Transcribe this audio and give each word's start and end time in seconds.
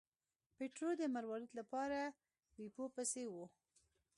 پیټرو 0.57 0.89
د 0.97 1.01
مروارید 1.15 1.51
لپاره 1.59 1.99
بیپو 2.55 2.85
پسې 2.95 3.23
و. 3.31 3.33